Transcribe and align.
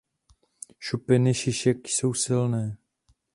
Šupiny 0.79 1.33
šišek 1.33 1.87
jsou 1.87 2.13
silné. 2.13 2.77